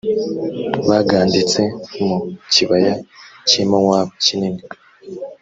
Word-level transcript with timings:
baganditse 0.87 1.61
mu 2.05 2.17
kibaya 2.53 2.95
cy 3.47 3.53
i 3.61 3.63
mowabu 3.69 4.13
kinini 4.23 4.63